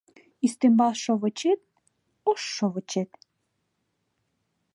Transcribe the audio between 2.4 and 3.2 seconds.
шовычет